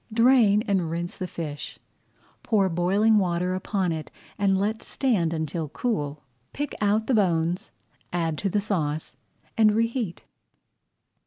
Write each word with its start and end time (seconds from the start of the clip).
Drain 0.11 0.63
and 0.63 0.89
rinse 0.89 1.15
the 1.15 1.27
fish, 1.27 1.77
pour 2.41 2.69
boiling 2.69 3.19
water 3.19 3.53
upon 3.53 3.91
it 3.91 4.09
and 4.35 4.57
let 4.57 4.81
stand 4.81 5.31
until 5.31 5.69
cool. 5.69 6.23
Pick 6.53 6.73
out 6.81 7.05
the 7.05 7.13
bones, 7.13 7.69
add 8.11 8.35
to 8.39 8.49
the 8.49 8.61
sauce, 8.61 9.15
and 9.55 9.73
reheat. 9.75 10.23